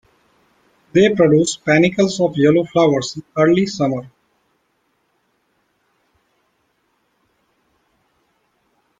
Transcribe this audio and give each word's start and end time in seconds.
They 0.93 1.13
produce 1.13 1.57
panicles 1.57 2.19
of 2.19 2.35
yellow 2.35 2.63
flowers 2.65 3.15
in 3.17 3.23
early 3.37 3.67
summer. 3.67 4.09